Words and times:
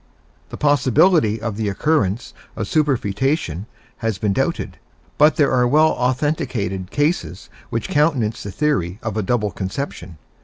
The 0.49 0.57
possibility 0.57 1.39
of 1.39 1.57
the 1.57 1.69
occurrence 1.69 2.33
of 2.55 2.65
superfoetation 2.65 3.67
has 3.97 4.17
been 4.17 4.33
doubted, 4.33 4.77
but 5.19 5.35
there 5.35 5.51
are 5.51 5.67
well 5.67 5.89
authenticated 5.91 6.89
cases 6.89 7.49
which 7.69 7.87
countenance 7.87 8.41
the 8.41 8.49
theory 8.49 8.97
of 9.03 9.15
a 9.15 9.21
double 9.21 9.51
conception. 9.51 10.17